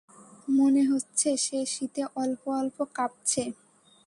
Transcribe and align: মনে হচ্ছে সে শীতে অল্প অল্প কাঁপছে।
মনে 0.49 0.81
হচ্ছে 0.85 1.29
সে 1.37 1.59
শীতে 1.65 2.01
অল্প 2.15 2.41
অল্প 2.59 2.77
কাঁপছে। 2.95 3.43